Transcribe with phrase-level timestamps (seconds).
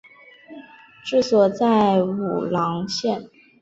[1.05, 3.29] 治所在武郎县。